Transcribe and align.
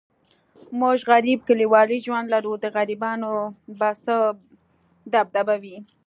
موږ 0.79 0.97
غریب 1.11 1.39
کلیوالي 1.47 1.97
ژوند 2.05 2.27
لرو، 2.33 2.53
د 2.59 2.65
غریبانو 2.75 3.31
به 3.79 3.89
څه 4.05 4.15
دبدبه 5.13 5.55
وي. 5.63 5.77